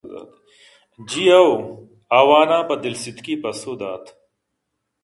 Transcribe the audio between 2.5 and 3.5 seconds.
پہ دلسِتکی